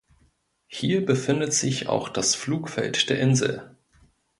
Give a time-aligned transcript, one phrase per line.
[0.65, 3.77] Hier befindet sich auch das Flugfeld der Insel.